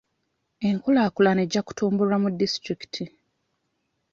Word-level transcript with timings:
Enkulaakulana 0.67 1.41
ejja 1.45 1.61
kutumbulwa 1.63 2.17
mu 2.23 2.29
disitulikiti. 2.39 3.03